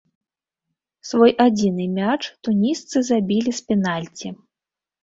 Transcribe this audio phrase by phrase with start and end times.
[1.09, 2.17] Свой адзіны мяч
[2.49, 4.27] тунісцы забілі з пенальці.